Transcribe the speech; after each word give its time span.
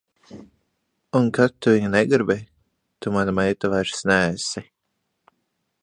Un 1.19 1.27
kad 1.37 1.53
tu 1.65 1.73
viņa 1.75 1.91
negribi, 1.97 2.39
tu 2.99 3.15
mana 3.19 3.37
meita 3.41 3.73
vairs 3.75 4.05
neesi. 4.13 4.65